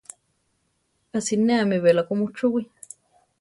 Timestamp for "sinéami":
1.27-1.77